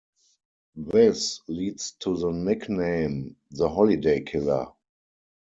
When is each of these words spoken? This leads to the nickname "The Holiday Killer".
This 0.77 1.41
leads 1.47 1.91
to 1.99 2.17
the 2.17 2.31
nickname 2.31 3.35
"The 3.51 3.69
Holiday 3.69 4.21
Killer". 4.21 4.65